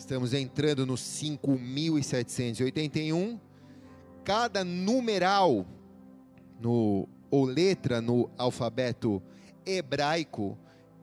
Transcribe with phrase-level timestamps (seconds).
[0.00, 3.38] Estamos entrando no 5781.
[4.24, 5.66] Cada numeral
[6.58, 9.22] no ou letra no alfabeto
[9.64, 10.56] hebraico,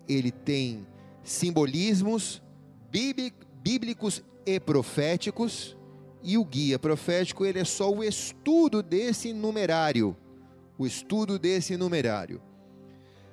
[0.09, 0.87] ele tem
[1.23, 2.41] simbolismos
[3.61, 5.77] bíblicos e proféticos,
[6.23, 10.17] e o guia profético ele é só o estudo desse numerário,
[10.75, 12.41] o estudo desse numerário.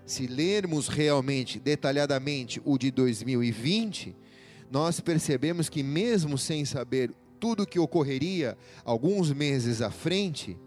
[0.05, 4.15] Se lermos realmente detalhadamente o de 2020,
[4.75, 10.59] nós percebemos que mesmo sem saber tudo o que ocorreria alguns meses à frente,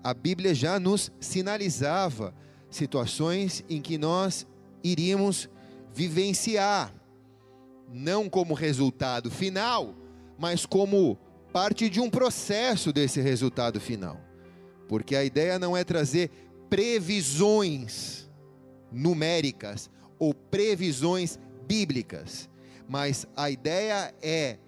[0.00, 2.32] a Bíblia já nos sinalizava
[2.70, 4.46] situações em que nós
[4.80, 5.50] iríamos
[5.92, 6.94] vivenciar,
[7.92, 9.92] não como resultado final,
[10.38, 11.18] mas como
[11.52, 14.20] parte de um processo desse resultado final.
[14.86, 16.30] Porque a ideia não é trazer
[16.70, 18.30] previsões
[18.92, 22.48] numéricas ou previsões bíblicas,
[22.88, 24.58] mas a ideia é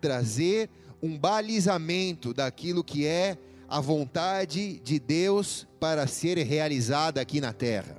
[0.00, 0.70] trazer
[1.02, 3.36] um balizamento daquilo que é
[3.68, 7.96] a vontade de Deus para ser realizada aqui na terra.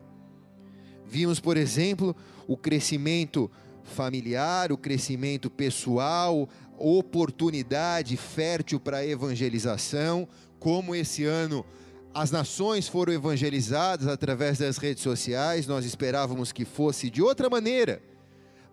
[1.05, 2.15] Vimos, por exemplo,
[2.47, 3.49] o crescimento
[3.83, 10.27] familiar, o crescimento pessoal, oportunidade fértil para a evangelização,
[10.59, 11.65] como esse ano
[12.13, 18.01] as nações foram evangelizadas através das redes sociais, nós esperávamos que fosse de outra maneira,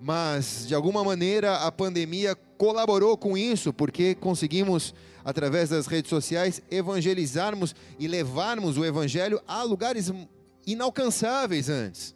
[0.01, 4.95] mas de alguma maneira a pandemia colaborou com isso, porque conseguimos,
[5.25, 10.13] através das redes sociais, evangelizarmos e levarmos o evangelho a lugares
[10.67, 12.15] inalcançáveis antes.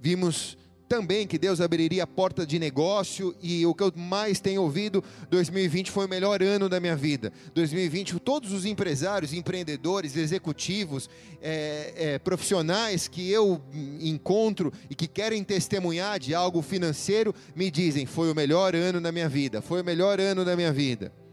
[0.00, 0.58] Vimos
[0.94, 5.02] também que Deus abriria a porta de negócio e o que eu mais tenho ouvido,
[5.28, 7.32] 2020 foi o melhor ano da minha vida.
[7.52, 11.10] 2020, todos os empresários, empreendedores, executivos,
[11.42, 13.60] é, é, profissionais que eu
[14.00, 19.10] encontro e que querem testemunhar de algo financeiro, me dizem, foi o melhor ano da
[19.10, 21.23] minha vida, foi o melhor ano da minha vida.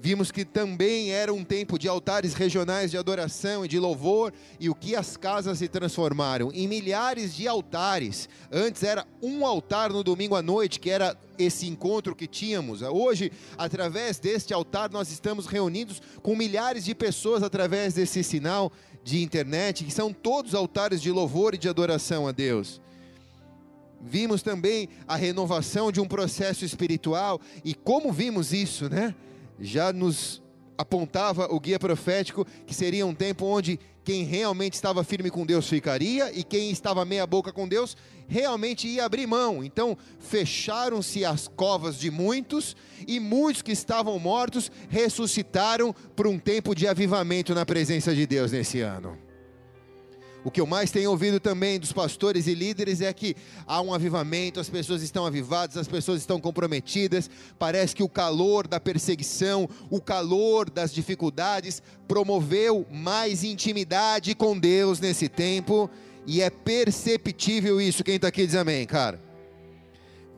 [0.00, 4.68] Vimos que também era um tempo de altares regionais de adoração e de louvor, e
[4.70, 8.28] o que as casas se transformaram em milhares de altares.
[8.50, 12.80] Antes era um altar no domingo à noite, que era esse encontro que tínhamos.
[12.80, 18.70] Hoje, através deste altar, nós estamos reunidos com milhares de pessoas através desse sinal
[19.02, 22.80] de internet, que são todos altares de louvor e de adoração a Deus.
[24.00, 29.12] Vimos também a renovação de um processo espiritual, e como vimos isso, né?
[29.60, 30.42] Já nos
[30.76, 35.68] apontava o guia profético que seria um tempo onde quem realmente estava firme com Deus
[35.68, 37.94] ficaria e quem estava meia boca com Deus
[38.26, 39.62] realmente ia abrir mão.
[39.62, 42.74] Então, fecharam-se as covas de muitos
[43.06, 48.52] e muitos que estavam mortos ressuscitaram para um tempo de avivamento na presença de Deus
[48.52, 49.27] nesse ano.
[50.44, 53.34] O que eu mais tenho ouvido também dos pastores e líderes é que
[53.66, 57.28] há um avivamento, as pessoas estão avivadas, as pessoas estão comprometidas.
[57.58, 65.00] Parece que o calor da perseguição, o calor das dificuldades, promoveu mais intimidade com Deus
[65.00, 65.90] nesse tempo,
[66.24, 68.04] e é perceptível isso.
[68.04, 69.20] Quem está aqui diz amém, cara.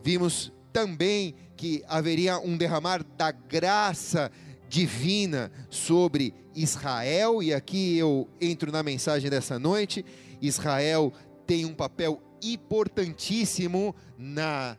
[0.03, 4.31] Vimos também que haveria um derramar da graça
[4.71, 10.05] divina sobre Israel, e aqui eu entro na mensagem dessa noite.
[10.41, 11.11] Israel
[11.45, 14.77] tem um papel importantíssimo na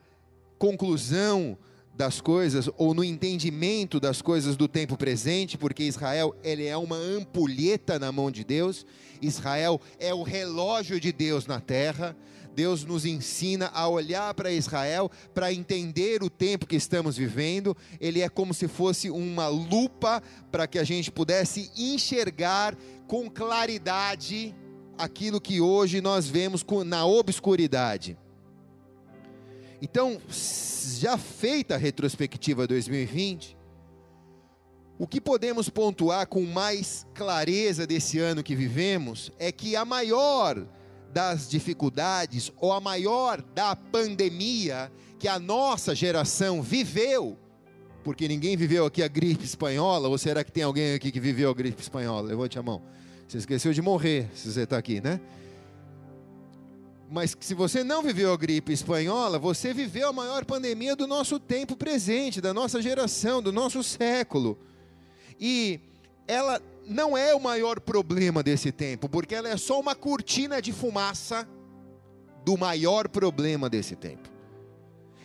[0.58, 1.58] conclusão
[1.94, 6.97] das coisas ou no entendimento das coisas do tempo presente, porque Israel ele é uma
[6.97, 8.86] ampulheta na mão de Deus.
[9.20, 12.16] Israel é o relógio de Deus na terra.
[12.54, 17.76] Deus nos ensina a olhar para Israel para entender o tempo que estamos vivendo.
[18.00, 22.76] Ele é como se fosse uma lupa para que a gente pudesse enxergar
[23.06, 24.54] com claridade
[24.98, 28.19] aquilo que hoje nós vemos na obscuridade.
[29.84, 30.22] Então,
[31.00, 33.56] já feita a retrospectiva 2020,
[34.97, 40.65] o que podemos pontuar com mais clareza desse ano que vivemos é que a maior
[41.12, 47.37] das dificuldades ou a maior da pandemia que a nossa geração viveu,
[48.05, 51.50] porque ninguém viveu aqui a gripe espanhola, ou será que tem alguém aqui que viveu
[51.50, 52.28] a gripe espanhola?
[52.28, 52.81] Levante a mão.
[53.26, 55.20] Você esqueceu de morrer se você está aqui, né?
[57.12, 61.38] Mas se você não viveu a gripe espanhola, você viveu a maior pandemia do nosso
[61.38, 64.59] tempo presente, da nossa geração, do nosso século.
[65.38, 65.79] E
[66.26, 70.73] ela não é o maior problema desse tempo, porque ela é só uma cortina de
[70.73, 71.47] fumaça
[72.47, 74.31] do maior problema desse tempo.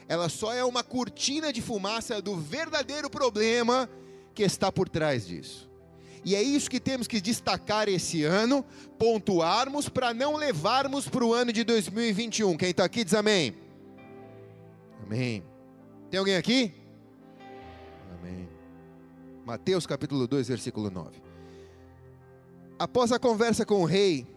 [0.10, 3.90] Ela só é uma cortina de fumaça do verdadeiro problema
[4.36, 5.67] que está por trás disso.
[6.28, 8.66] E é isso que temos que destacar esse ano,
[9.00, 12.58] pontuarmos para não levarmos para o ano de 2021.
[12.58, 13.56] Quem está aqui diz amém.
[15.02, 15.42] Amém.
[16.12, 16.74] Tem alguém aqui?
[18.20, 18.50] Amém.
[19.46, 21.16] Mateus capítulo 2, versículo 9.
[22.78, 24.28] Após a conversa com o rei,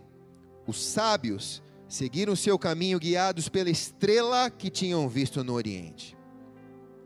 [0.69, 6.17] os sábios seguiram seu caminho guiados pela estrela que tinham visto no oriente.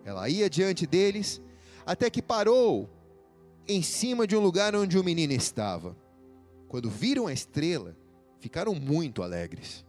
[0.04, 1.40] Ela ia diante deles
[1.86, 2.90] até que parou
[3.66, 5.96] em cima de um lugar onde o menino estava.
[6.68, 7.96] Quando viram a estrela,
[8.40, 9.84] ficaram muito alegres.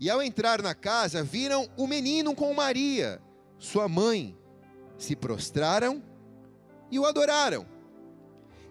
[0.00, 3.20] E ao entrar na casa, viram o menino com Maria,
[3.58, 4.36] sua mãe.
[4.96, 6.02] Se prostraram
[6.90, 7.66] e o adoraram.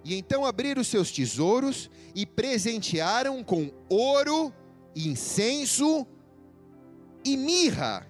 [0.03, 4.53] E então abriram seus tesouros e presentearam com ouro,
[4.95, 6.05] incenso
[7.23, 8.07] e mirra.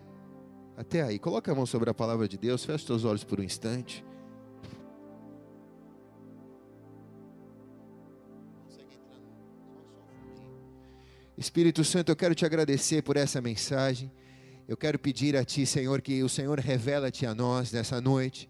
[0.76, 3.44] Até aí, coloca a mão sobre a palavra de Deus, fecha os olhos por um
[3.44, 4.04] instante.
[11.38, 14.12] Espírito Santo, eu quero te agradecer por essa mensagem.
[14.68, 18.48] Eu quero pedir a Ti, Senhor, que o Senhor revela-te a nós nessa noite.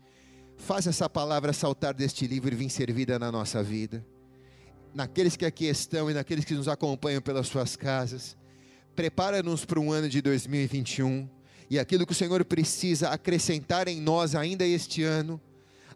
[0.57, 4.05] Faz essa palavra saltar deste livro e vir servida na nossa vida.
[4.93, 8.35] Naqueles que aqui estão e naqueles que nos acompanham pelas suas casas.
[8.93, 11.27] Prepara-nos para um ano de 2021
[11.69, 15.41] e aquilo que o Senhor precisa acrescentar em nós ainda este ano.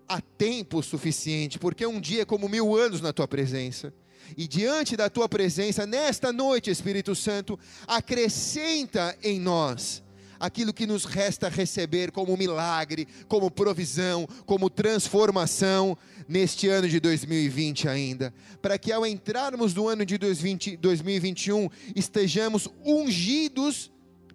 [0.08, 3.94] Há tempo suficiente, porque um dia é como mil anos na tua presença
[4.36, 10.02] e diante da tua presença, nesta noite, Espírito Santo, acrescenta em nós
[10.40, 15.98] aquilo que nos resta receber como milagre, como provisão, como transformação
[16.28, 23.92] neste ano de 2020 ainda, para que ao entrarmos no ano de 2021 estejamos ungidos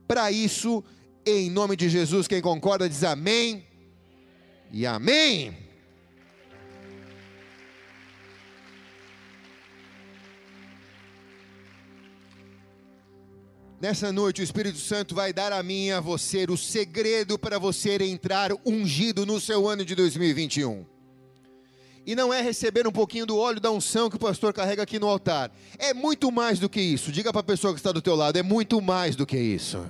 [0.06, 0.82] para isso,
[1.24, 2.26] em nome de Jesus.
[2.26, 3.64] Quem concorda diz amém
[4.72, 5.71] e amém.
[13.82, 17.58] Nessa noite, o Espírito Santo vai dar a mim e a você o segredo para
[17.58, 20.86] você entrar ungido no seu ano de 2021.
[22.06, 25.00] E não é receber um pouquinho do óleo da unção que o pastor carrega aqui
[25.00, 25.50] no altar.
[25.80, 27.10] É muito mais do que isso.
[27.10, 29.84] Diga para a pessoa que está do teu lado, é muito mais do que isso.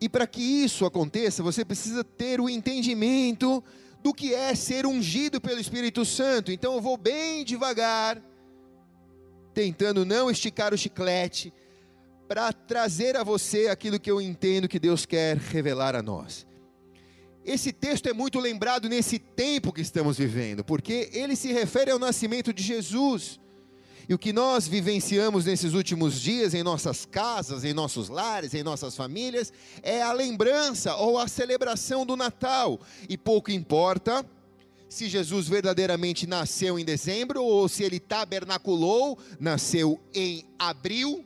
[0.00, 3.62] E para que isso aconteça, você precisa ter o entendimento
[4.02, 6.50] do que é ser ungido pelo Espírito Santo.
[6.50, 8.20] Então eu vou bem devagar
[9.52, 11.52] tentando não esticar o chiclete,
[12.28, 16.46] para trazer a você aquilo que eu entendo que Deus quer revelar a nós.
[17.44, 21.98] Esse texto é muito lembrado nesse tempo que estamos vivendo, porque ele se refere ao
[21.98, 23.40] nascimento de Jesus.
[24.08, 28.62] E o que nós vivenciamos nesses últimos dias em nossas casas, em nossos lares, em
[28.62, 29.52] nossas famílias,
[29.82, 32.80] é a lembrança ou a celebração do Natal.
[33.08, 34.24] E pouco importa
[34.92, 41.24] se Jesus verdadeiramente nasceu em dezembro ou se ele tabernaculou, nasceu em abril.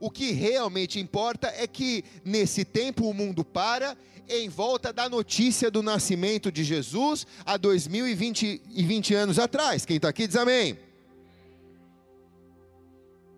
[0.00, 3.94] O que realmente importa é que nesse tempo o mundo para
[4.26, 9.84] em volta da notícia do nascimento de Jesus há 2020 e 20 anos atrás.
[9.84, 10.78] Quem está aqui diz amém.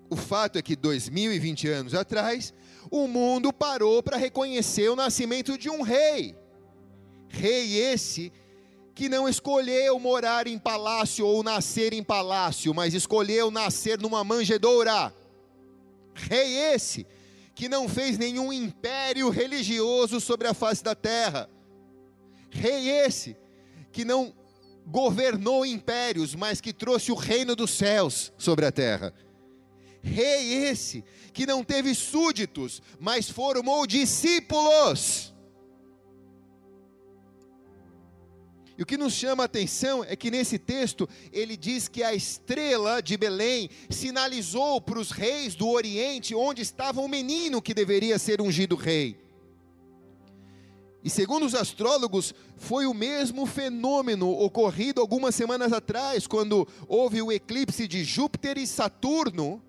[0.08, 2.54] O fato é que 2020 anos atrás,
[2.92, 6.36] o mundo parou para reconhecer o nascimento de um rei.
[7.28, 8.32] Rei esse
[8.98, 15.14] que não escolheu morar em palácio ou nascer em palácio, mas escolheu nascer numa manjedoura.
[16.12, 17.06] Rei esse
[17.54, 21.48] que não fez nenhum império religioso sobre a face da terra.
[22.50, 23.36] Rei esse
[23.92, 24.34] que não
[24.84, 29.14] governou impérios, mas que trouxe o reino dos céus sobre a terra.
[30.02, 35.32] Rei esse que não teve súditos, mas formou discípulos.
[38.78, 42.14] E o que nos chama a atenção é que nesse texto ele diz que a
[42.14, 48.20] estrela de Belém sinalizou para os reis do Oriente onde estava o menino que deveria
[48.20, 49.18] ser ungido rei.
[51.02, 57.32] E segundo os astrólogos, foi o mesmo fenômeno ocorrido algumas semanas atrás, quando houve o
[57.32, 59.60] eclipse de Júpiter e Saturno.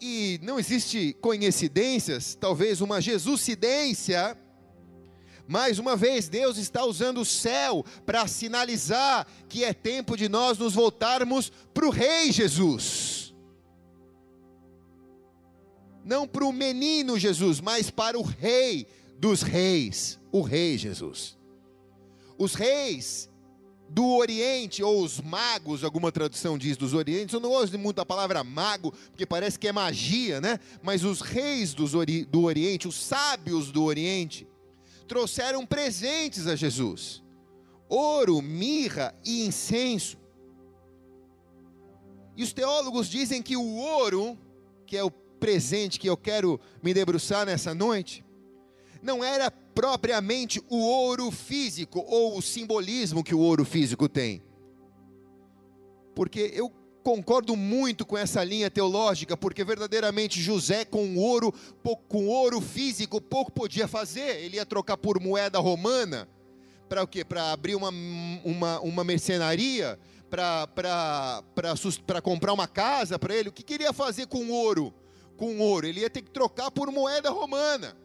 [0.00, 4.36] E não existe coincidências, talvez uma Jesuscidência
[5.50, 10.56] mais uma vez, Deus está usando o céu para sinalizar que é tempo de nós
[10.56, 13.34] nos voltarmos para o Rei Jesus.
[16.04, 18.86] Não para o menino Jesus, mas para o Rei
[19.18, 21.36] dos Reis, o Rei Jesus.
[22.38, 23.28] Os reis
[23.88, 28.06] do Oriente, ou os magos, alguma tradução diz dos Orientes, eu não gosto muito a
[28.06, 30.60] palavra mago, porque parece que é magia, né?
[30.80, 34.46] Mas os reis ori do Oriente, os sábios do Oriente,
[35.10, 37.20] trouxeram presentes a Jesus:
[37.88, 40.16] ouro, mirra e incenso.
[42.36, 44.38] E os teólogos dizem que o ouro,
[44.86, 48.24] que é o presente que eu quero me debruçar nessa noite,
[49.02, 54.40] não era propriamente o ouro físico ou o simbolismo que o ouro físico tem.
[56.14, 56.70] Porque eu
[57.02, 61.52] concordo muito com essa linha teológica, porque verdadeiramente José com ouro,
[62.08, 64.42] com ouro físico pouco podia fazer.
[64.42, 66.28] Ele ia trocar por moeda romana
[66.88, 67.24] para o quê?
[67.24, 67.90] Para abrir uma,
[68.44, 73.48] uma, uma mercenaria, para comprar uma casa para ele.
[73.48, 74.92] O que queria fazer com ouro?
[75.36, 77.96] Com ouro, ele ia ter que trocar por moeda romana.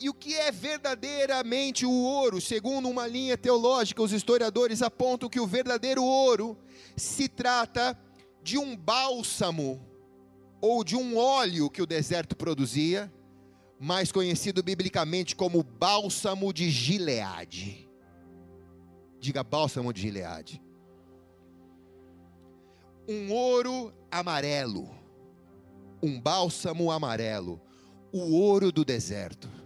[0.00, 2.40] E o que é verdadeiramente o ouro?
[2.40, 6.56] Segundo uma linha teológica, os historiadores apontam que o verdadeiro ouro
[6.96, 7.98] se trata
[8.42, 9.86] de um bálsamo
[10.58, 13.12] ou de um óleo que o deserto produzia,
[13.78, 17.86] mais conhecido biblicamente como bálsamo de Gileade.
[19.18, 20.62] Diga bálsamo de Gileade.
[23.06, 24.88] Um ouro amarelo,
[26.02, 27.60] um bálsamo amarelo,
[28.10, 29.59] o ouro do deserto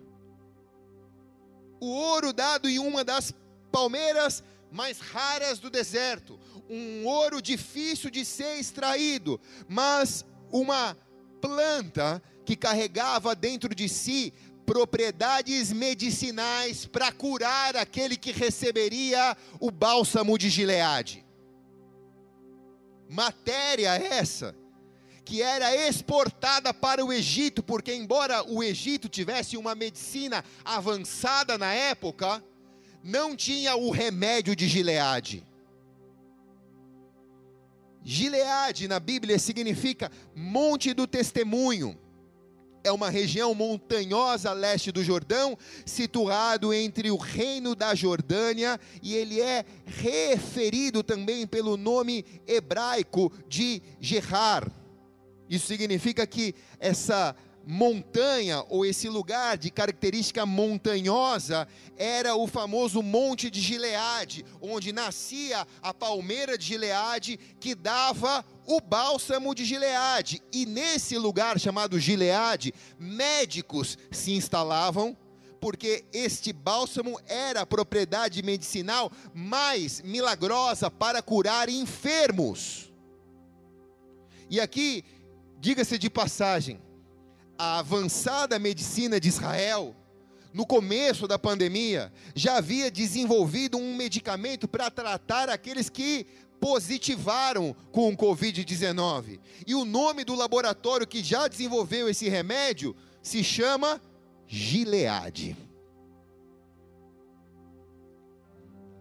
[1.84, 3.34] o ouro dado em uma das
[3.70, 10.96] palmeiras mais raras do deserto, um ouro difícil de ser extraído, mas uma
[11.40, 14.32] planta que carregava dentro de si
[14.64, 21.24] propriedades medicinais para curar aquele que receberia o bálsamo de Gileade.
[23.08, 24.56] Matéria essa
[25.24, 31.72] que era exportada para o Egito, porque, embora o Egito tivesse uma medicina avançada na
[31.72, 32.44] época,
[33.02, 35.46] não tinha o remédio de Gileade.
[38.04, 41.98] Gileade na Bíblia significa Monte do Testemunho.
[42.82, 49.14] É uma região montanhosa a leste do Jordão, situado entre o reino da Jordânia, e
[49.14, 54.83] ele é referido também pelo nome hebraico de Gerar
[55.54, 57.34] isso significa que essa
[57.66, 65.66] montanha ou esse lugar de característica montanhosa era o famoso Monte de Gileade, onde nascia
[65.82, 70.42] a palmeira de Gileade que dava o bálsamo de Gileade.
[70.52, 75.16] E nesse lugar chamado Gileade, médicos se instalavam
[75.60, 82.92] porque este bálsamo era a propriedade medicinal mais milagrosa para curar enfermos.
[84.50, 85.02] E aqui
[85.64, 86.78] Diga-se de passagem,
[87.56, 89.96] a avançada medicina de Israel,
[90.52, 96.26] no começo da pandemia, já havia desenvolvido um medicamento para tratar aqueles que
[96.60, 99.40] positivaram com o Covid-19.
[99.66, 104.02] E o nome do laboratório que já desenvolveu esse remédio se chama
[104.46, 105.56] Gileade.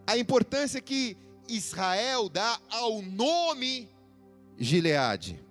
[0.08, 3.89] A importância que Israel dá ao nome
[4.58, 5.43] Gileade.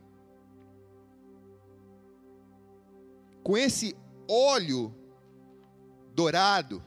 [3.42, 3.96] Com esse
[4.28, 4.94] óleo
[6.14, 6.82] dourado,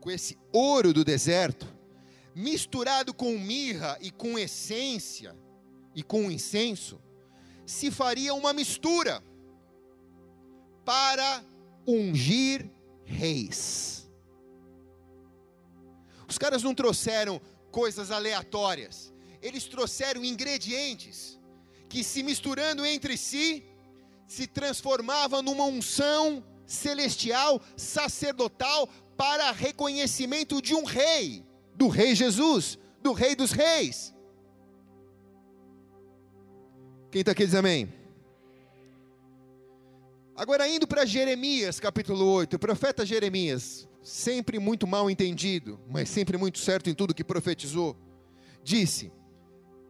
[0.00, 1.66] com esse ouro do deserto,
[2.34, 5.36] misturado com mirra e com essência
[5.94, 7.00] e com incenso,
[7.64, 9.22] se faria uma mistura
[10.84, 11.42] para
[11.86, 12.70] ungir
[13.04, 14.08] reis.
[16.28, 21.40] Os caras não trouxeram coisas aleatórias, eles trouxeram ingredientes
[21.88, 23.64] que se misturando entre si
[24.26, 33.12] se transformava numa unção celestial, sacerdotal, para reconhecimento de um rei, do rei Jesus, do
[33.12, 34.14] rei dos reis.
[37.10, 37.92] Quem está aqui diz amém?
[40.34, 46.36] Agora indo para Jeremias, capítulo 8, o profeta Jeremias, sempre muito mal entendido, mas sempre
[46.36, 47.96] muito certo em tudo que profetizou,
[48.62, 49.10] disse: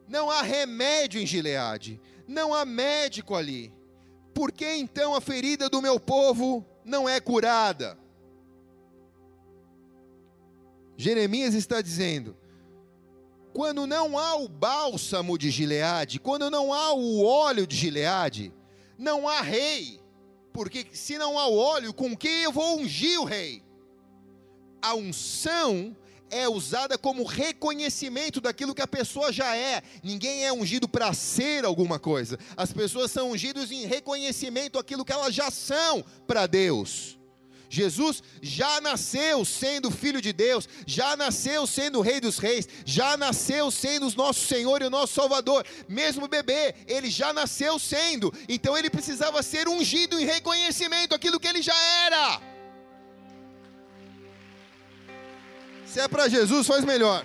[0.06, 3.72] Não há remédio em Gileade, não há médico ali,
[4.36, 7.98] por que então a ferida do meu povo não é curada?
[10.94, 12.36] Jeremias está dizendo:
[13.54, 18.52] quando não há o bálsamo de Gileade, quando não há o óleo de Gileade,
[18.98, 20.02] não há rei,
[20.52, 23.64] porque se não há o óleo, com que eu vou ungir o rei?
[24.82, 25.96] A unção
[26.30, 29.82] é usada como reconhecimento daquilo que a pessoa já é.
[30.02, 32.38] Ninguém é ungido para ser alguma coisa.
[32.56, 37.16] As pessoas são ungidas em reconhecimento daquilo que elas já são para Deus.
[37.68, 43.70] Jesus já nasceu sendo filho de Deus, já nasceu sendo rei dos reis, já nasceu
[43.70, 45.66] sendo o nosso Senhor e o nosso Salvador.
[45.88, 48.32] Mesmo bebê, ele já nasceu sendo.
[48.48, 52.55] Então ele precisava ser ungido em reconhecimento aquilo que ele já era.
[55.96, 57.24] Se é para Jesus, faz melhor.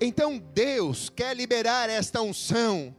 [0.00, 2.96] Então Deus quer liberar esta unção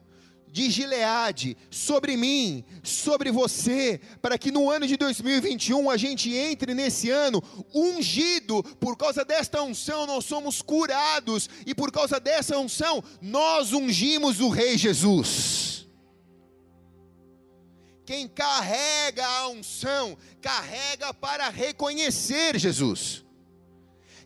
[0.48, 6.76] de Gileade sobre mim, sobre você, para que no ano de 2021 a gente entre
[6.76, 7.42] nesse ano
[7.74, 14.40] ungido, por causa desta unção nós somos curados, e por causa dessa unção nós ungimos
[14.40, 15.73] o Rei Jesus.
[18.06, 23.24] Quem carrega a unção, carrega para reconhecer Jesus.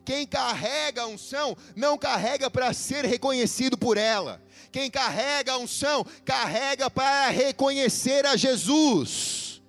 [0.04, 4.42] Quem carrega a unção, não carrega para ser reconhecido por ela
[4.72, 9.62] quem carrega a unção, carrega para reconhecer a Jesus.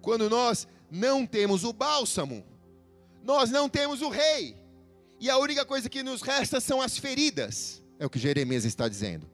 [0.00, 2.44] Quando nós não temos o bálsamo,
[3.22, 4.56] nós não temos o rei,
[5.20, 8.88] e a única coisa que nos resta são as feridas, é o que Jeremias está
[8.88, 9.30] dizendo.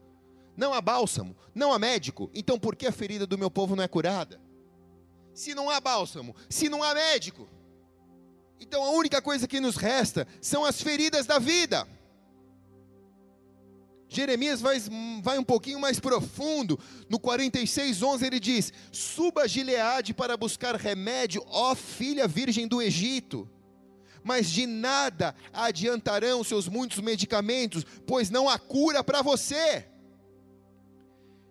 [0.59, 3.83] Não há bálsamo, não há médico, então por que a ferida do meu povo não
[3.83, 4.41] é curada?
[5.33, 7.47] Se não há bálsamo, se não há médico,
[8.59, 11.87] então a única coisa que nos resta são as feridas da vida.
[14.09, 14.81] Jeremias vai,
[15.21, 16.77] vai um pouquinho mais profundo.
[17.07, 23.49] No 46, 11 ele diz: Suba Gileade para buscar remédio, ó filha virgem do Egito.
[24.21, 29.88] Mas de nada adiantarão seus muitos medicamentos, pois não há cura para você.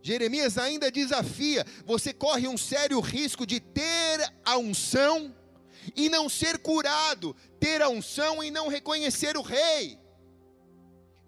[0.02, 5.34] Jeremias ainda desafia: você corre um sério risco de ter a unção
[5.96, 9.98] e não ser curado, ter a unção e não reconhecer o rei.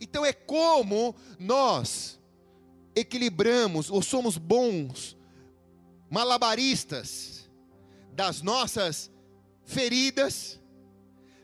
[0.00, 2.18] Então é como nós
[2.94, 5.16] equilibramos ou somos bons
[6.10, 7.48] malabaristas
[8.12, 9.10] das nossas
[9.64, 10.58] feridas,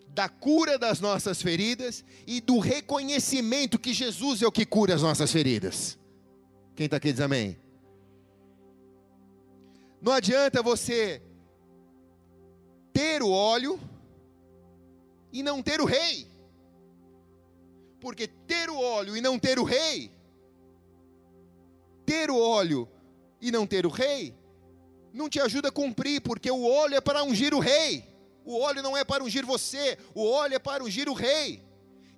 [0.09, 5.03] da cura das nossas feridas e do reconhecimento que Jesus é o que cura as
[5.03, 5.99] nossas feridas.
[6.77, 7.59] Quem está aqui diz amém.
[10.01, 11.21] Não adianta você
[12.93, 13.81] ter o óleo
[15.33, 16.37] e não ter o rei
[18.07, 20.13] porque ter o óleo e não ter o rei,
[22.05, 22.89] ter o óleo
[23.41, 24.33] e não ter o rei,
[25.13, 28.05] não te ajuda a cumprir, porque o óleo é para ungir o rei,
[28.45, 31.61] o óleo não é para ungir você, o óleo é para ungir o rei.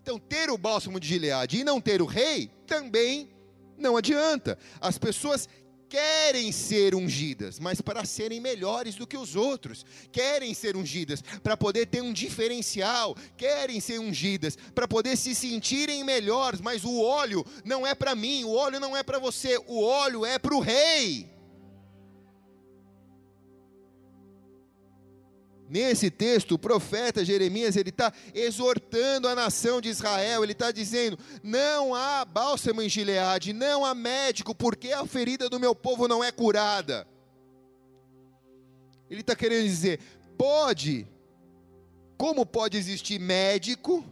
[0.02, 3.30] Então, ter o bálsamo de Gileade e não ter o rei também
[3.78, 4.58] não adianta.
[4.80, 5.48] As pessoas
[5.88, 11.56] querem ser ungidas, mas para serem melhores do que os outros, querem ser ungidas para
[11.56, 17.44] poder ter um diferencial, querem ser ungidas para poder se sentirem melhores, mas o óleo
[17.64, 20.60] não é para mim, o óleo não é para você, o óleo é para o
[20.60, 21.37] rei.
[25.68, 30.42] Nesse texto, o profeta Jeremias ele está exortando a nação de Israel.
[30.42, 35.60] Ele está dizendo: não há bálsamo em Gileade, não há médico, porque a ferida do
[35.60, 37.06] meu povo não é curada.
[39.10, 40.00] Ele está querendo dizer:
[40.38, 41.06] pode,
[42.16, 44.02] como pode existir médico,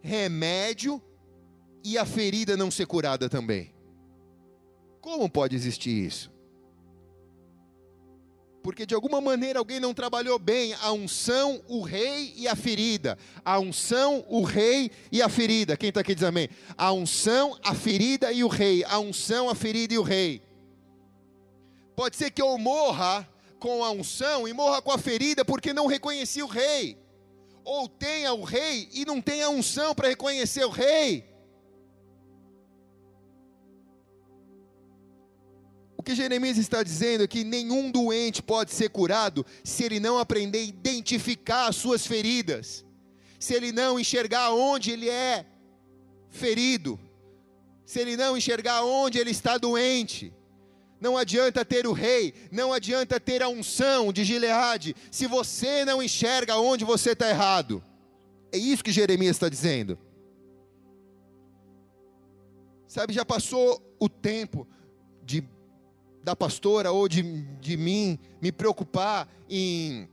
[0.00, 1.02] remédio
[1.84, 3.74] e a ferida não ser curada também?
[5.02, 6.33] Como pode existir isso?
[8.64, 13.18] Porque de alguma maneira alguém não trabalhou bem a unção, o rei e a ferida.
[13.44, 15.76] A unção, o rei e a ferida.
[15.76, 16.48] Quem está aqui diz amém.
[16.74, 18.82] A unção, a ferida e o rei.
[18.84, 20.40] A unção, a ferida e o rei.
[21.94, 23.28] Pode ser que eu morra
[23.60, 26.96] com a unção e morra com a ferida porque não reconheci o rei.
[27.66, 31.33] Ou tenha o rei e não tenha a unção para reconhecer o rei.
[36.04, 40.58] Que Jeremias está dizendo é que nenhum doente pode ser curado se ele não aprender
[40.58, 42.84] a identificar as suas feridas,
[43.40, 45.46] se ele não enxergar onde ele é
[46.28, 47.00] ferido,
[47.84, 50.32] se ele não enxergar onde ele está doente.
[51.00, 56.02] Não adianta ter o rei, não adianta ter a unção de Gileade, se você não
[56.02, 57.84] enxerga onde você está errado.
[58.50, 59.98] É isso que Jeremias está dizendo.
[62.86, 64.68] Sabe, já passou o tempo
[65.22, 65.42] de
[66.24, 67.22] da pastora ou de,
[67.60, 70.08] de mim me preocupar em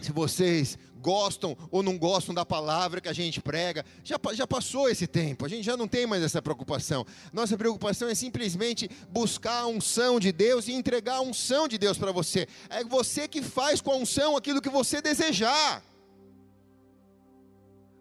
[0.00, 3.84] se vocês gostam ou não gostam da palavra que a gente prega.
[4.02, 7.06] Já, já passou esse tempo, a gente já não tem mais essa preocupação.
[7.32, 11.96] Nossa preocupação é simplesmente buscar a unção de Deus e entregar a unção de Deus
[11.96, 12.46] para você.
[12.68, 15.82] É você que faz com a unção aquilo que você desejar.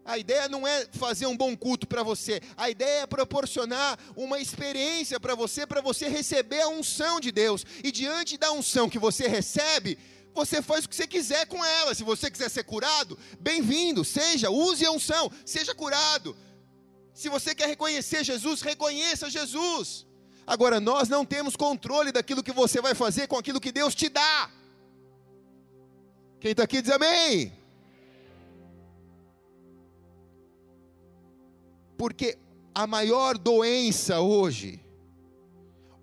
[0.05, 4.39] A ideia não é fazer um bom culto para você, a ideia é proporcionar uma
[4.39, 7.65] experiência para você, para você receber a unção de Deus.
[7.83, 9.97] E diante da unção que você recebe,
[10.33, 11.95] você faz o que você quiser com ela.
[11.95, 16.35] Se você quiser ser curado, bem-vindo, seja, use a unção, seja curado.
[17.13, 20.05] Se você quer reconhecer Jesus, reconheça Jesus.
[20.45, 24.09] Agora, nós não temos controle daquilo que você vai fazer com aquilo que Deus te
[24.09, 24.51] dá.
[26.41, 27.62] Quem está aqui diz amém.
[32.03, 32.37] Porque
[32.75, 34.83] a maior doença hoje,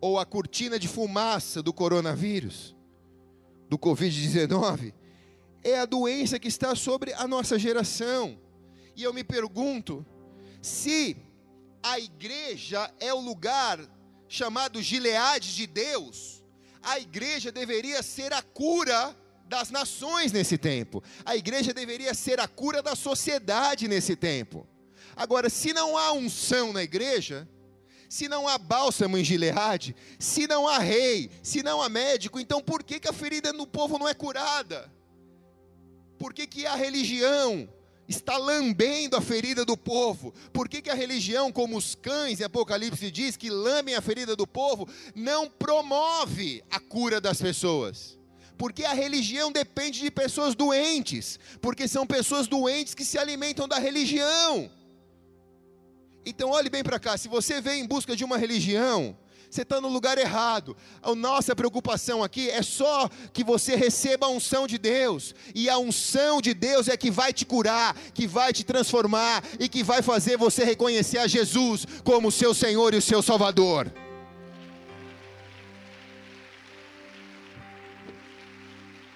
[0.00, 2.74] ou a cortina de fumaça do coronavírus,
[3.68, 4.94] do Covid-19,
[5.62, 8.38] é a doença que está sobre a nossa geração.
[8.96, 10.06] E eu me pergunto
[10.62, 11.18] se
[11.82, 13.78] a igreja é o lugar
[14.26, 16.42] chamado Gileade de Deus,
[16.82, 19.14] a igreja deveria ser a cura
[19.46, 24.66] das nações nesse tempo, a igreja deveria ser a cura da sociedade nesse tempo.
[25.20, 27.46] Agora, se não há unção na igreja,
[28.08, 32.62] se não há bálsamo em Gileade, se não há rei, se não há médico, então
[32.62, 34.90] por que, que a ferida no povo não é curada?
[36.18, 37.68] Por que, que a religião
[38.08, 40.32] está lambendo a ferida do povo?
[40.54, 44.34] Por que, que a religião, como os cães em Apocalipse diz, que lambem a ferida
[44.34, 48.18] do povo, não promove a cura das pessoas?
[48.56, 53.78] Porque a religião depende de pessoas doentes, porque são pessoas doentes que se alimentam da
[53.78, 54.79] religião.
[56.24, 59.16] Então olhe bem para cá, se você vem em busca de uma religião,
[59.50, 60.76] você está no lugar errado.
[61.02, 65.78] A nossa preocupação aqui é só que você receba a unção de Deus, e a
[65.78, 70.02] unção de Deus é que vai te curar, que vai te transformar e que vai
[70.02, 73.90] fazer você reconhecer a Jesus como seu Senhor e o seu Salvador.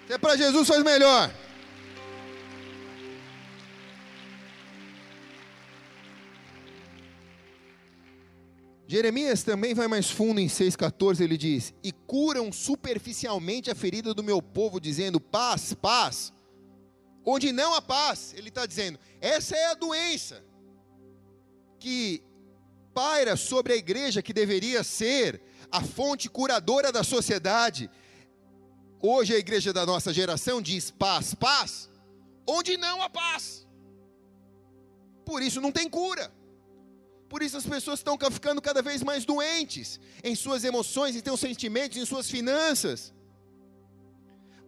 [0.07, 1.44] Se é para Jesus, faz melhor.
[8.87, 14.23] Jeremias também vai mais fundo em 6,14, ele diz: E curam superficialmente a ferida do
[14.23, 16.33] meu povo, dizendo paz, paz,
[17.25, 18.35] onde não há paz.
[18.37, 20.45] Ele está dizendo: essa é a doença
[21.79, 22.23] que
[22.93, 25.43] paira sobre a igreja, que deveria ser
[25.73, 27.91] a fonte curadora da sociedade.
[29.03, 31.91] Hoje a igreja da nossa geração diz paz, paz,
[32.47, 33.67] onde não há paz.
[35.25, 36.31] Por isso não tem cura.
[37.35, 41.41] Por isso as pessoas estão ficando cada vez mais doentes em suas emoções, em seus
[41.41, 43.13] sentimentos, em suas finanças.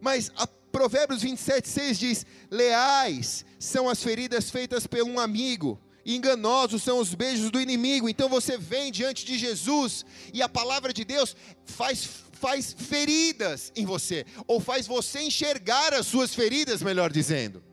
[0.01, 6.83] Mas a Provérbios 27, 6 diz: Leais são as feridas feitas por um amigo, enganosos
[6.83, 8.09] são os beijos do inimigo.
[8.09, 10.03] Então você vem diante de Jesus
[10.33, 16.05] e a palavra de Deus faz, faz feridas em você, ou faz você enxergar as
[16.05, 17.63] suas feridas, melhor dizendo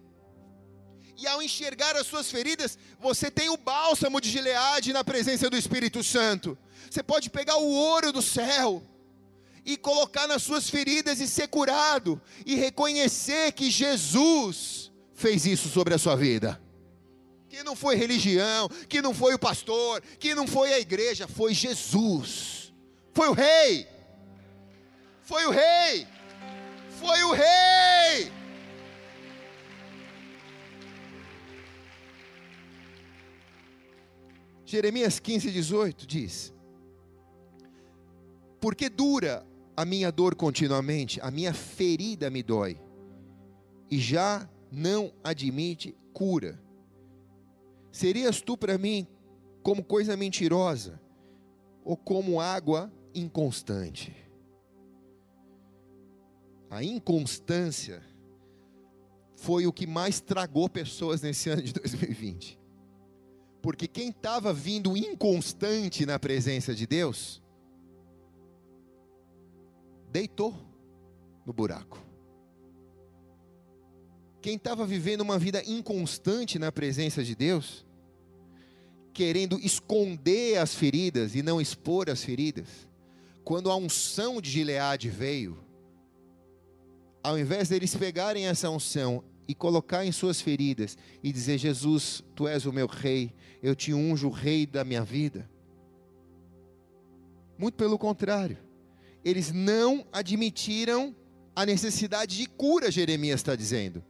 [1.16, 5.56] e ao enxergar as suas feridas, você tem o bálsamo de Gileade na presença do
[5.56, 6.58] Espírito Santo.
[6.90, 8.82] Você pode pegar o ouro do céu
[9.64, 15.94] e colocar nas suas feridas e ser curado e reconhecer que Jesus fez isso sobre
[15.94, 16.60] a sua vida.
[17.48, 21.54] Que não foi religião, que não foi o pastor, que não foi a igreja, foi
[21.54, 22.72] Jesus.
[23.12, 23.86] Foi o rei.
[25.22, 26.06] Foi o rei.
[26.98, 28.43] Foi o rei.
[34.74, 36.52] Jeremias 15, 18 diz:
[38.60, 42.80] Porque dura a minha dor continuamente, a minha ferida me dói,
[43.88, 46.60] e já não admite cura.
[47.92, 49.06] Serias tu para mim
[49.62, 51.00] como coisa mentirosa,
[51.84, 54.12] ou como água inconstante?
[56.68, 58.02] A inconstância
[59.36, 62.63] foi o que mais tragou pessoas nesse ano de 2020.
[63.64, 67.42] Porque quem estava vindo inconstante na presença de Deus,
[70.12, 70.54] deitou
[71.46, 71.98] no buraco.
[74.42, 77.86] Quem estava vivendo uma vida inconstante na presença de Deus,
[79.14, 82.68] querendo esconder as feridas e não expor as feridas,
[83.42, 85.56] quando a unção de Gileade veio,
[87.22, 92.48] ao invés deles pegarem essa unção e colocar em suas feridas e dizer: Jesus, tu
[92.48, 95.48] és o meu rei, eu te unjo o rei da minha vida.
[97.58, 98.58] Muito pelo contrário,
[99.24, 101.14] eles não admitiram
[101.54, 104.04] a necessidade de cura, Jeremias está dizendo.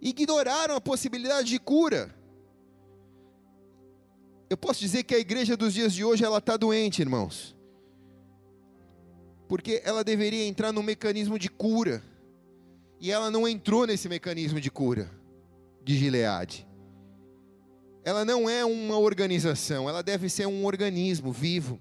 [0.00, 2.14] Ignoraram a possibilidade de cura.
[4.48, 7.56] Eu posso dizer que a igreja dos dias de hoje ela está doente, irmãos,
[9.48, 12.02] porque ela deveria entrar no mecanismo de cura
[13.02, 15.10] e ela não entrou nesse mecanismo de cura
[15.82, 16.64] de Gileade.
[18.04, 21.80] Ela não é uma organização, ela deve ser um organismo vivo.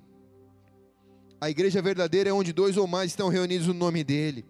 [1.40, 4.44] A igreja verdadeira é onde dois ou mais estão reunidos no nome dele.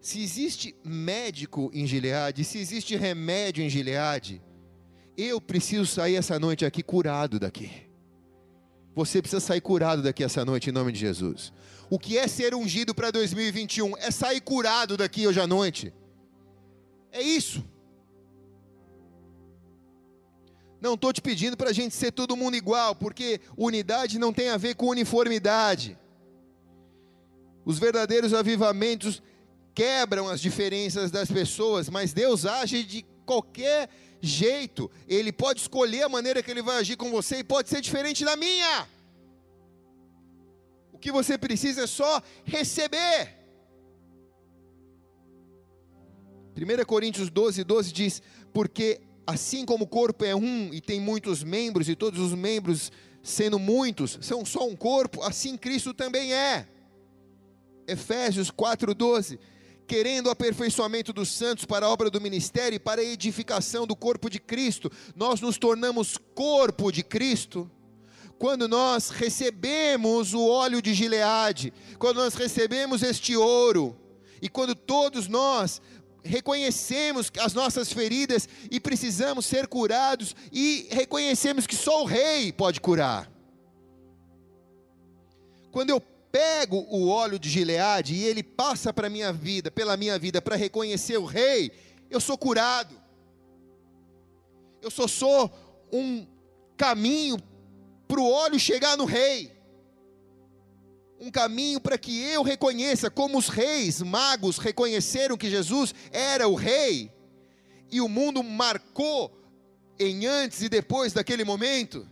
[0.00, 4.42] Se existe médico em Gileade, se existe remédio em Gileade,
[5.16, 7.91] eu preciso sair essa noite aqui curado daqui.
[8.94, 11.52] Você precisa sair curado daqui essa noite em nome de Jesus.
[11.88, 13.96] O que é ser ungido para 2021?
[13.96, 15.92] É sair curado daqui hoje à noite.
[17.10, 17.64] É isso.
[20.80, 24.48] Não estou te pedindo para a gente ser todo mundo igual, porque unidade não tem
[24.48, 25.96] a ver com uniformidade.
[27.64, 29.22] Os verdadeiros avivamentos
[29.74, 33.88] quebram as diferenças das pessoas, mas Deus age de qualquer
[34.22, 34.90] jeito.
[35.08, 38.24] Ele pode escolher a maneira que ele vai agir com você e pode ser diferente
[38.24, 38.88] da minha.
[40.92, 43.36] O que você precisa é só receber.
[46.56, 51.42] 1 Coríntios 12, 12 diz: Porque assim como o corpo é um e tem muitos
[51.42, 56.68] membros, e todos os membros, sendo muitos, são só um corpo, assim Cristo também é.
[57.88, 59.40] Efésios 4, 12
[59.92, 63.94] querendo o aperfeiçoamento dos santos para a obra do ministério e para a edificação do
[63.94, 67.70] corpo de Cristo, nós nos tornamos corpo de Cristo.
[68.38, 73.94] Quando nós recebemos o óleo de Gileade, quando nós recebemos este ouro,
[74.40, 75.82] e quando todos nós
[76.24, 82.80] reconhecemos as nossas feridas e precisamos ser curados, e reconhecemos que só o Rei pode
[82.80, 83.30] curar.
[85.70, 90.18] Quando eu pego o óleo de Gileade e ele passa para minha vida, pela minha
[90.18, 91.70] vida, para reconhecer o rei,
[92.10, 92.98] eu sou curado.
[94.80, 95.52] Eu só sou
[95.92, 96.26] um
[96.76, 97.36] caminho
[98.08, 99.52] para o óleo chegar no rei.
[101.20, 106.54] Um caminho para que eu reconheça como os reis magos reconheceram que Jesus era o
[106.54, 107.12] rei.
[107.90, 109.30] E o mundo marcou
[109.98, 112.08] em antes e depois daquele momento.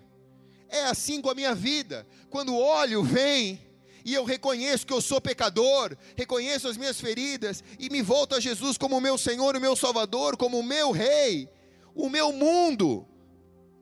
[0.68, 2.06] É assim com a minha vida.
[2.28, 3.69] Quando o óleo vem,
[4.05, 8.41] e eu reconheço que eu sou pecador, reconheço as minhas feridas e me volto a
[8.41, 11.49] Jesus como o meu Senhor, o meu Salvador, como o meu Rei,
[11.95, 13.07] o meu mundo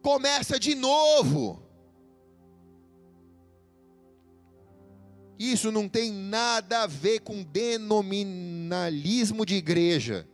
[0.02, 1.62] começa de novo.
[5.38, 10.28] Isso não tem nada a ver com denominalismo de igreja.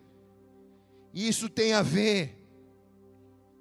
[1.13, 2.39] Isso tem a ver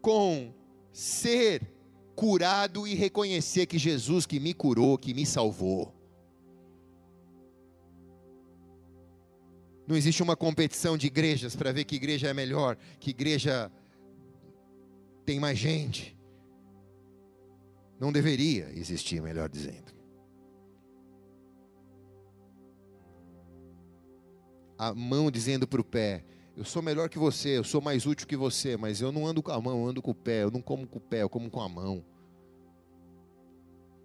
[0.01, 0.53] com
[0.91, 1.73] ser
[2.15, 5.93] curado e reconhecer que Jesus que me curou, que me salvou.
[9.85, 13.71] Não existe uma competição de igrejas para ver que igreja é melhor, que igreja
[15.25, 16.17] tem mais gente.
[17.99, 19.93] Não deveria existir, melhor dizendo.
[24.77, 26.23] A mão dizendo para o pé:
[26.55, 29.43] Eu sou melhor que você, eu sou mais útil que você, mas eu não ando
[29.43, 31.29] com a mão, eu ando com o pé, eu não como com o pé, eu
[31.29, 32.03] como com a mão.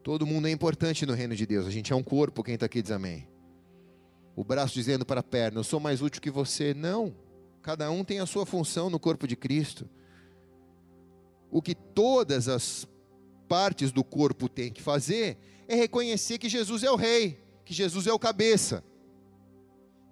[0.03, 2.67] Todo mundo é importante no reino de Deus, a gente é um corpo, quem está
[2.67, 3.29] aqui diz amém
[4.39, 6.73] o braço dizendo para a perna: Eu sou mais útil que você.
[6.73, 7.13] Não.
[7.61, 9.91] Cada um tem a sua função no corpo de Cristo.
[11.51, 12.87] O que todas as
[13.49, 18.07] partes do corpo têm que fazer é reconhecer que Jesus é o Rei, que Jesus
[18.07, 18.85] é o cabeça.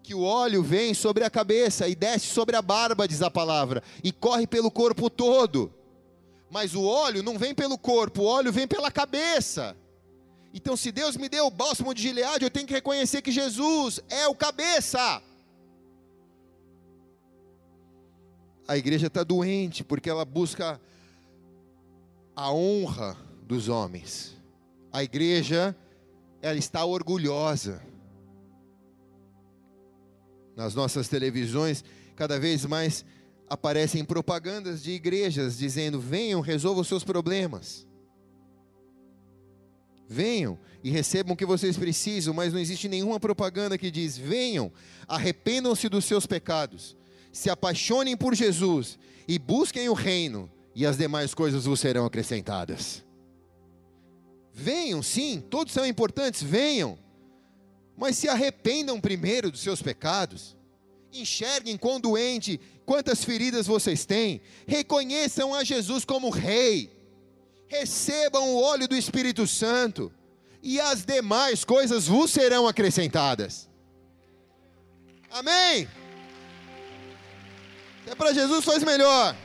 [0.03, 3.81] Que o óleo vem sobre a cabeça e desce sobre a barba, diz a palavra,
[4.03, 5.73] e corre pelo corpo todo.
[6.51, 9.77] Mas o óleo não vem pelo corpo, o óleo vem pela cabeça.
[10.57, 14.01] Então, se Deus me deu o bálsamo de Gileade, eu tenho que reconhecer que Jesus
[14.09, 15.23] é o cabeça.
[18.67, 20.81] A igreja está doente porque ela busca
[22.35, 24.35] a honra dos homens.
[24.91, 25.77] A igreja,
[26.41, 27.83] ela está orgulhosa.
[30.57, 31.85] Nas nossas televisões,
[32.17, 33.05] cada vez mais
[33.47, 37.86] aparecem propagandas de igrejas dizendo: venham, resolvam os seus problemas.
[40.09, 44.73] Venham e recebam o que vocês precisam, mas não existe nenhuma propaganda que diz: venham,
[45.09, 46.97] arrependam-se dos seus pecados,
[47.33, 53.05] se apaixonem por Jesus e busquem o reino, e as demais coisas vos serão acrescentadas.
[54.53, 56.97] Venham, sim, todos são importantes, venham,
[57.97, 60.57] mas se arrependam primeiro dos seus pecados,
[61.13, 66.96] enxerguem quão doente, quantas feridas vocês têm, reconheçam a Jesus como Rei
[67.69, 70.13] recebam o óleo do Espírito Santo,
[70.63, 73.69] e as demais coisas vos serão acrescentadas.
[75.31, 75.89] Amém?
[78.07, 79.37] É para Jesus faz melhor.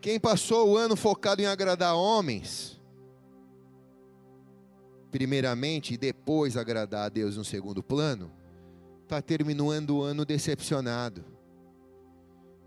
[0.00, 2.80] Quem passou o ano focado em agradar homens,
[5.10, 8.30] primeiramente, e depois agradar a Deus no segundo plano,
[9.02, 11.35] está terminando o ano decepcionado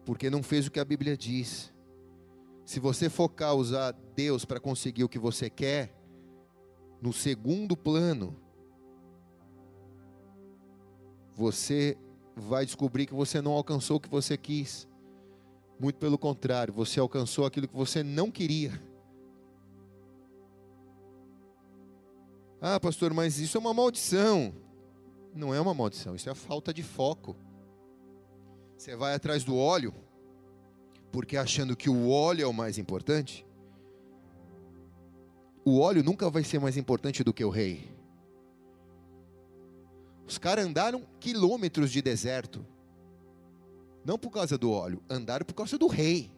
[0.10, 1.72] porque não fez o que a Bíblia diz.
[2.66, 5.96] Se você focar usar Deus para conseguir o que você quer,
[7.00, 8.36] no segundo plano,
[11.38, 11.96] você
[12.36, 14.88] vai descobrir que você não alcançou o que você quis.
[15.80, 18.82] Muito pelo contrário, você alcançou aquilo que você não queria.
[22.60, 24.56] Ah, pastor, mas isso é uma maldição.
[25.36, 27.36] Não é uma maldição, isso é a falta de foco.
[28.80, 29.94] Você vai atrás do óleo,
[31.12, 33.46] porque achando que o óleo é o mais importante.
[35.66, 37.92] O óleo nunca vai ser mais importante do que o rei.
[40.26, 42.66] Os caras andaram quilômetros de deserto.
[44.06, 46.32] Não por causa do óleo, andaram por causa do rei.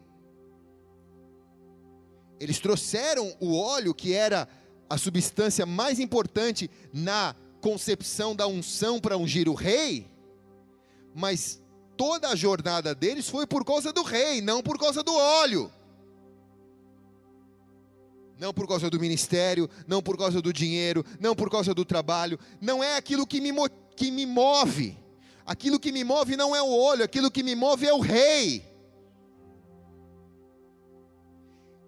[2.40, 4.48] Eles trouxeram o óleo, que era
[4.90, 10.10] a substância mais importante na concepção da unção para ungir o rei,
[11.14, 11.61] mas
[11.96, 15.72] toda a jornada deles foi por causa do rei, não por causa do óleo.
[18.38, 22.38] Não por causa do ministério, não por causa do dinheiro, não por causa do trabalho,
[22.60, 23.52] não é aquilo que me,
[23.94, 24.98] que me move.
[25.46, 28.64] Aquilo que me move não é o olho, aquilo que me move é o rei.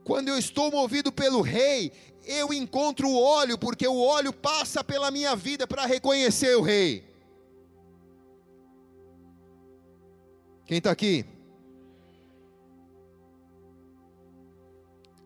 [0.04, 1.90] Quando eu estou movido pelo rei,
[2.24, 7.13] eu encontro o óleo, porque o óleo passa pela minha vida para reconhecer o rei.
[10.66, 11.24] Quem está aqui?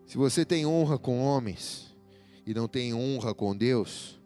[0.05, 1.95] Se você tem honra com homens
[2.45, 4.19] e não tem honra com Deus,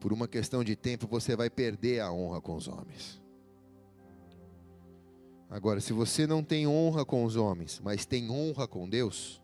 [0.00, 3.20] por uma questão de tempo você vai perder a honra com os homens.
[5.50, 9.42] Agora, se você não tem honra com os homens, mas tem honra com Deus,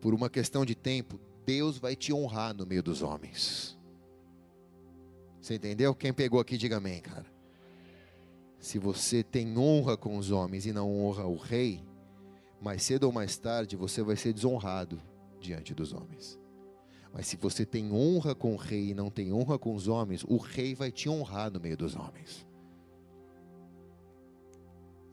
[0.00, 3.78] por uma questão de tempo, Deus vai te honrar no meio dos homens.
[5.40, 5.94] Você entendeu?
[5.94, 7.33] Quem pegou aqui, diga amém, cara.
[8.64, 11.84] Se você tem honra com os homens e não honra o rei,
[12.62, 15.02] mais cedo ou mais tarde você vai ser desonrado
[15.38, 16.40] diante dos homens.
[17.12, 20.24] Mas se você tem honra com o rei e não tem honra com os homens,
[20.26, 22.46] o rei vai te honrar no meio dos homens.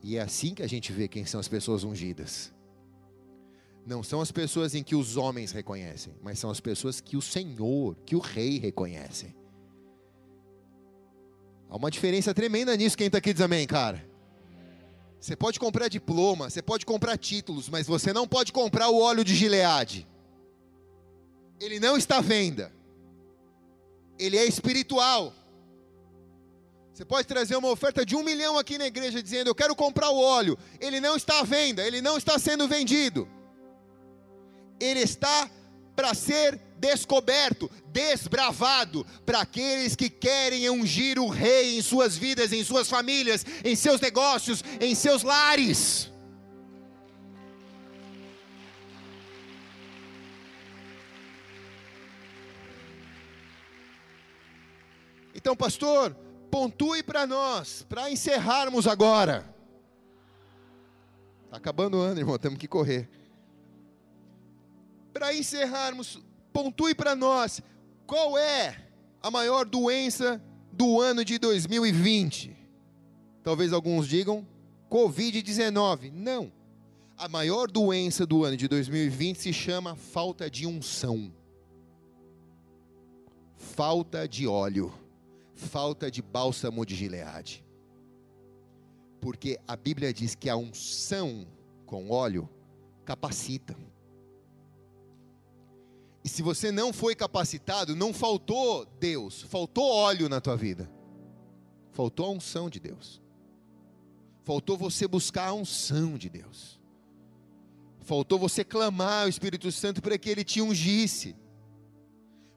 [0.02, 2.54] E é assim que a gente vê quem são as pessoas ungidas.
[3.84, 7.22] Não são as pessoas em que os homens reconhecem, mas são as pessoas que o
[7.22, 9.41] Senhor, que o Rei reconhece.
[11.72, 12.98] Há uma diferença tremenda nisso.
[12.98, 14.04] Quem está aqui diz amém, cara.
[15.18, 19.24] Você pode comprar diploma, você pode comprar títulos, mas você não pode comprar o óleo
[19.24, 20.06] de Gileade.
[21.58, 22.70] Ele não está à venda.
[24.18, 25.32] Ele é espiritual.
[26.92, 30.10] Você pode trazer uma oferta de um milhão aqui na igreja dizendo: Eu quero comprar
[30.10, 30.58] o óleo.
[30.78, 33.26] Ele não está à venda, ele não está sendo vendido
[34.82, 35.48] ele está
[35.94, 42.64] para ser descoberto, desbravado, para aqueles que querem ungir o rei em suas vidas, em
[42.64, 46.10] suas famílias, em seus negócios, em seus lares.
[55.32, 56.16] Então, pastor,
[56.50, 59.54] pontue para nós, para encerrarmos agora.
[61.44, 63.08] Está acabando o ano, irmão, temos que correr
[65.12, 66.20] para encerrarmos,
[66.52, 67.60] pontue para nós
[68.06, 68.76] qual é
[69.22, 72.56] a maior doença do ano de 2020.
[73.42, 74.46] Talvez alguns digam
[74.90, 76.12] Covid-19.
[76.12, 76.52] Não.
[77.16, 81.32] A maior doença do ano de 2020 se chama falta de unção.
[83.56, 84.92] Falta de óleo.
[85.54, 87.64] Falta de bálsamo de Gileade.
[89.20, 91.46] Porque a Bíblia diz que a unção
[91.86, 92.48] com óleo
[93.04, 93.76] capacita.
[96.24, 100.90] E se você não foi capacitado, não faltou Deus, faltou óleo na tua vida.
[101.90, 103.20] Faltou a unção de Deus.
[104.44, 106.80] Faltou você buscar a unção de Deus.
[108.00, 111.36] Faltou você clamar ao Espírito Santo para que ele te ungisse.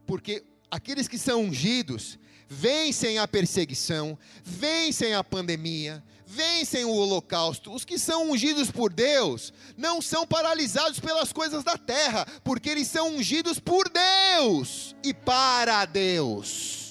[0.06, 7.74] Porque aqueles que são ungidos vencem a perseguição, vencem a pandemia, vencem o holocausto.
[7.74, 12.88] Os que são ungidos por Deus não são paralisados pelas coisas da terra, porque eles
[12.88, 16.86] são ungidos por Deus e para Deus.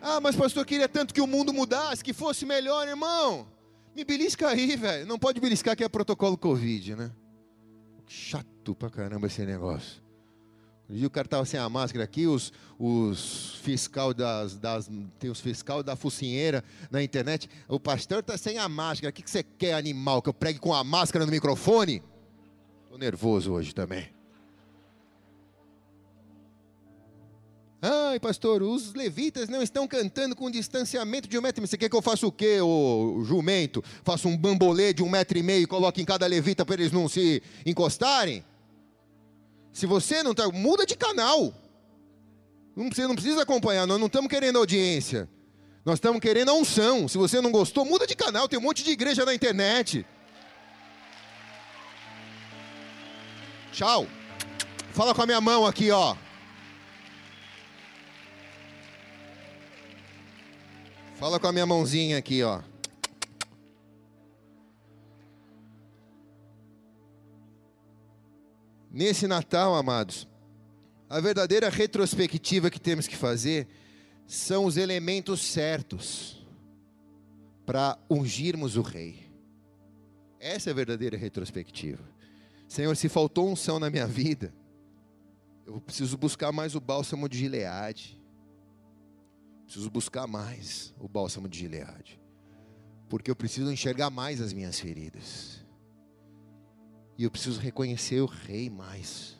[0.00, 3.46] Ah, mas pastor, queria tanto que o mundo mudasse, que fosse melhor, irmão.
[3.98, 5.04] Me belisca aí, velho.
[5.06, 7.10] Não pode beliscar que é protocolo Covid, né?
[8.06, 10.00] Chato pra caramba esse negócio.
[10.88, 14.88] E o cara estava sem a máscara aqui, os, os fiscal das, das.
[15.18, 17.50] Tem os fiscal da focinheira na internet.
[17.66, 19.10] O pastor está sem a máscara.
[19.10, 20.22] O que, que você quer, animal?
[20.22, 22.00] Que eu pregue com a máscara no microfone?
[22.84, 24.08] Estou nervoso hoje também.
[27.80, 31.68] Ai, pastor, os levitas não estão cantando com distanciamento de um metro e meio.
[31.68, 33.84] Você quer que eu faça o quê, o jumento?
[34.02, 36.90] Faça um bambolê de um metro e meio e coloque em cada levita para eles
[36.90, 38.44] não se encostarem?
[39.72, 41.54] Se você não está, muda de canal.
[42.74, 45.28] Você não precisa acompanhar, nós não estamos querendo audiência.
[45.84, 47.06] Nós estamos querendo a unção.
[47.06, 48.48] Se você não gostou, muda de canal.
[48.48, 50.04] Tem um monte de igreja na internet.
[53.72, 54.06] Tchau.
[54.92, 56.16] Fala com a minha mão aqui, ó.
[61.18, 62.62] Fala com a minha mãozinha aqui, ó.
[68.88, 70.28] Nesse Natal, amados,
[71.10, 73.66] a verdadeira retrospectiva que temos que fazer
[74.28, 76.46] são os elementos certos
[77.66, 79.28] para ungirmos o Rei.
[80.38, 82.04] Essa é a verdadeira retrospectiva.
[82.68, 84.54] Senhor, se faltou unção na minha vida,
[85.66, 88.17] eu preciso buscar mais o bálsamo de Gileade.
[89.68, 92.18] Preciso buscar mais o bálsamo de Gileade.
[93.06, 95.62] Porque eu preciso enxergar mais as minhas feridas.
[97.18, 99.36] E eu preciso reconhecer o rei mais.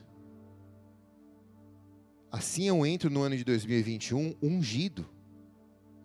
[2.31, 5.09] Assim eu entro no ano de 2021 ungido.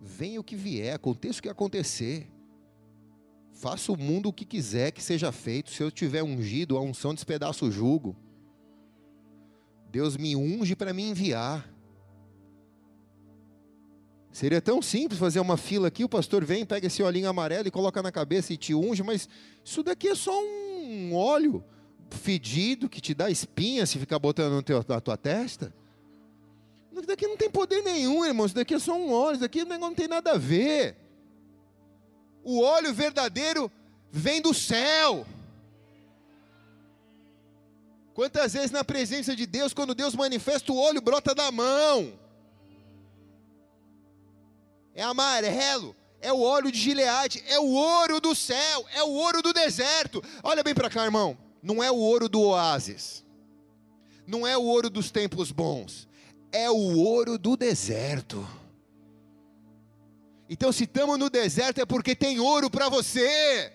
[0.00, 2.26] Venha o que vier, aconteça o que acontecer.
[3.52, 5.70] Faça o mundo o que quiser que seja feito.
[5.70, 8.16] Se eu tiver ungido, a unção despedaça o jugo.
[9.90, 11.73] Deus me unge para me enviar.
[14.34, 17.70] Seria tão simples fazer uma fila aqui, o pastor vem, pega esse olhinho amarelo e
[17.70, 19.28] coloca na cabeça e te unge, mas
[19.64, 21.62] isso daqui é só um óleo
[22.10, 25.72] fedido que te dá espinha se ficar botando teu, na tua testa.
[26.92, 28.44] Isso daqui não tem poder nenhum, irmão.
[28.44, 30.96] Isso daqui é só um óleo, isso daqui não tem nada a ver.
[32.42, 33.70] O óleo verdadeiro
[34.10, 35.24] vem do céu.
[38.14, 42.23] Quantas vezes na presença de Deus, quando Deus manifesta o óleo, brota da mão
[44.94, 49.42] é amarelo, é o óleo de Gileade, é o ouro do céu, é o ouro
[49.42, 50.22] do deserto.
[50.42, 51.36] Olha bem para cá, irmão.
[51.62, 53.24] Não é o ouro do oásis,
[54.26, 56.06] não é o ouro dos templos bons,
[56.52, 58.46] é o ouro do deserto.
[60.48, 63.72] Então, se estamos no deserto, é porque tem ouro para você.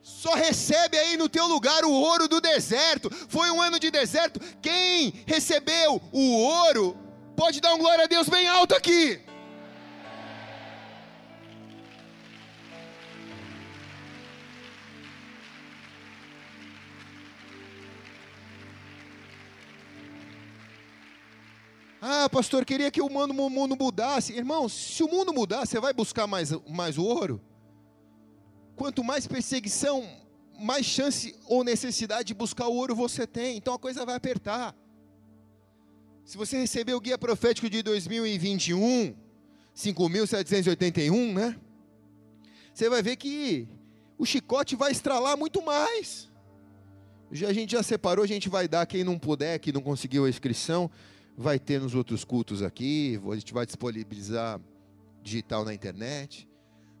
[0.00, 3.10] Só recebe aí no teu lugar o ouro do deserto.
[3.28, 4.40] Foi um ano de deserto.
[4.62, 6.96] Quem recebeu o ouro
[7.40, 9.18] Pode dar um glória a Deus bem alto aqui.
[21.98, 24.34] Ah, pastor, queria que o mundo, mudasse.
[24.34, 27.40] Irmão, se o mundo mudar, você vai buscar mais, mais ouro?
[28.76, 30.06] Quanto mais perseguição,
[30.58, 33.56] mais chance ou necessidade de buscar o ouro você tem.
[33.56, 34.74] Então a coisa vai apertar.
[36.24, 39.14] Se você recebeu o guia profético de 2021,
[39.76, 41.58] 5.781, né?
[42.72, 43.68] Você vai ver que
[44.16, 46.30] o chicote vai estralar muito mais.
[47.32, 48.86] Já, a gente já separou, a gente vai dar.
[48.86, 50.90] Quem não puder, que não conseguiu a inscrição,
[51.36, 53.20] vai ter nos outros cultos aqui.
[53.30, 54.60] A gente vai disponibilizar
[55.22, 56.48] digital na internet.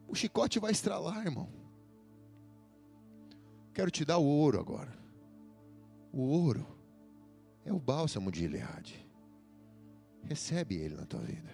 [0.08, 1.48] O chicote vai estralar, irmão.
[3.72, 4.92] Quero te dar o ouro agora.
[6.12, 6.66] O ouro
[7.64, 9.09] é o bálsamo de Gileade.
[10.24, 11.50] Recebe Ele na tua vida.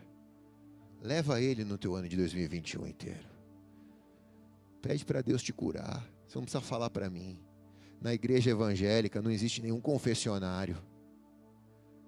[1.03, 3.29] Leva Ele no teu ano de 2021 inteiro.
[4.83, 6.07] Pede para Deus te curar.
[6.27, 7.39] Você não precisa falar para mim.
[8.01, 10.77] Na igreja evangélica não existe nenhum confessionário.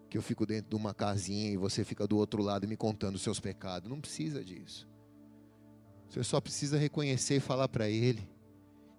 [0.08, 3.16] Que eu fico dentro de uma casinha e você fica do outro lado me contando
[3.16, 3.88] os seus pecados.
[3.88, 4.88] Não precisa disso.
[6.08, 8.28] Você só precisa reconhecer e falar para Ele.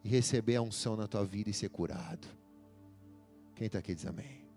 [0.03, 2.27] E receber a unção na tua vida e ser curado.
[3.55, 4.47] Quem está aqui diz amém.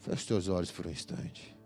[0.00, 1.56] Feche os teus olhos por um instante.